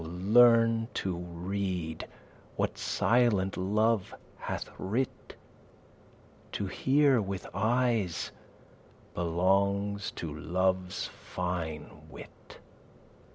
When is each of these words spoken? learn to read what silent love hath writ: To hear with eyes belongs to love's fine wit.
learn 0.03 0.87
to 0.95 1.15
read 1.15 2.07
what 2.55 2.75
silent 2.75 3.55
love 3.55 4.15
hath 4.35 4.67
writ: 4.79 5.35
To 6.53 6.65
hear 6.65 7.21
with 7.21 7.45
eyes 7.53 8.31
belongs 9.13 10.09
to 10.15 10.33
love's 10.35 11.05
fine 11.05 12.09
wit. 12.09 12.57